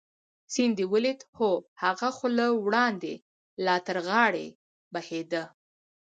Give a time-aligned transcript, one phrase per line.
[0.53, 1.51] سیند دې ولید؟ هو،
[1.83, 3.13] هغه خو له وړاندې
[3.65, 4.47] لا تر غاړې
[4.93, 5.43] بهېده.